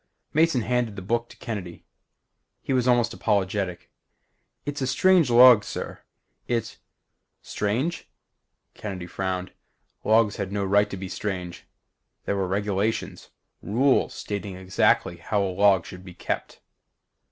[0.33, 1.85] Mason handed the book to Kennedy.
[2.63, 3.91] He was almost apologetic.
[4.65, 5.99] "It's a strange log, sir,
[6.47, 6.79] It"
[7.53, 8.09] "Strange?"
[8.73, 9.53] Kennedy frowned.
[10.03, 11.67] Logs had no right to be strange.
[12.25, 13.29] There were regulations
[13.61, 16.61] rules stating exactly how a log should be kept.